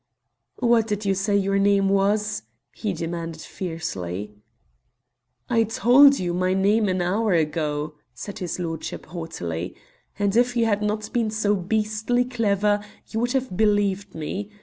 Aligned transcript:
"What 0.57 0.87
did 0.87 1.05
you 1.05 1.13
say 1.13 1.37
your 1.37 1.59
name 1.59 1.87
was?" 1.87 2.41
he 2.71 2.91
demanded 2.91 3.41
fiercely. 3.43 4.33
"I 5.47 5.63
told 5.65 6.17
you 6.17 6.33
my 6.33 6.55
name 6.55 6.89
an 6.89 7.03
hour 7.03 7.33
ago," 7.33 7.93
said 8.15 8.39
his 8.39 8.57
lordship 8.57 9.05
haughtily, 9.05 9.75
"and 10.17 10.35
if 10.35 10.57
you 10.57 10.65
had 10.65 10.81
not 10.81 11.13
been 11.13 11.29
so 11.29 11.53
beastly 11.55 12.25
clever 12.25 12.83
you 13.09 13.19
would 13.19 13.33
have 13.33 13.55
believed 13.55 14.15
me. 14.15 14.49